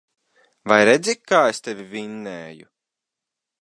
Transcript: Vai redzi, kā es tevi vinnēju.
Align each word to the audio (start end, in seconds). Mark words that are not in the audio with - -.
Vai 0.71 0.79
redzi, 0.89 1.15
kā 1.33 1.43
es 1.53 1.63
tevi 1.69 1.87
vinnēju. 1.95 2.71